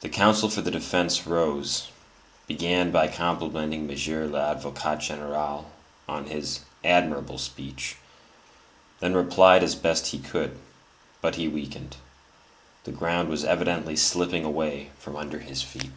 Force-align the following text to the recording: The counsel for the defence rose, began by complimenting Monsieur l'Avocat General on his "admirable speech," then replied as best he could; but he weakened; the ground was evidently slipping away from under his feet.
The 0.00 0.08
counsel 0.08 0.48
for 0.48 0.60
the 0.60 0.70
defence 0.70 1.26
rose, 1.26 1.88
began 2.46 2.92
by 2.92 3.08
complimenting 3.08 3.84
Monsieur 3.84 4.28
l'Avocat 4.28 5.00
General 5.00 5.68
on 6.08 6.26
his 6.26 6.60
"admirable 6.84 7.36
speech," 7.36 7.96
then 9.00 9.12
replied 9.12 9.64
as 9.64 9.74
best 9.74 10.06
he 10.14 10.20
could; 10.20 10.56
but 11.20 11.34
he 11.34 11.48
weakened; 11.48 11.96
the 12.84 12.92
ground 12.92 13.28
was 13.28 13.44
evidently 13.44 13.96
slipping 13.96 14.44
away 14.44 14.92
from 15.00 15.16
under 15.16 15.40
his 15.40 15.62
feet. 15.64 15.90